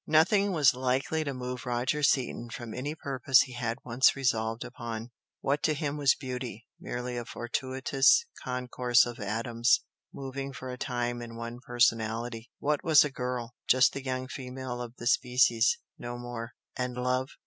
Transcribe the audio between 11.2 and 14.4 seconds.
in one personality. What was a girl? Just the young